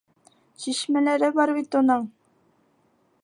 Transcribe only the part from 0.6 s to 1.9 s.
Шишмәләре бар бит